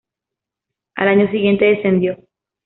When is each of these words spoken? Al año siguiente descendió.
Al 0.95 1.09
año 1.09 1.29
siguiente 1.29 1.65
descendió. 1.65 2.17